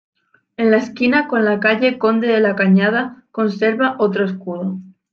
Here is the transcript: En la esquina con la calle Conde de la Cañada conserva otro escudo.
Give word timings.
En 0.57 0.71
la 0.71 0.77
esquina 0.77 1.27
con 1.27 1.45
la 1.45 1.59
calle 1.59 1.99
Conde 1.99 2.25
de 2.27 2.39
la 2.39 2.55
Cañada 2.55 3.21
conserva 3.31 3.97
otro 3.99 4.25
escudo. 4.25 4.79